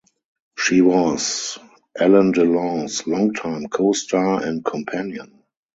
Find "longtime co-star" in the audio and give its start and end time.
3.05-4.43